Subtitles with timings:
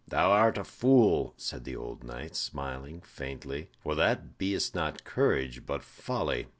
[0.07, 5.63] "Thou art a fool!" said the old knight, smiling faintly, "for that be'st not courage,
[5.67, 6.47] but folly.